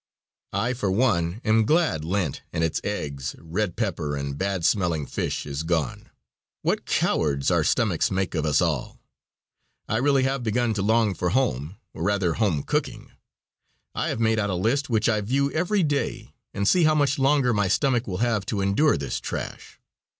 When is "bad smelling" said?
4.35-5.05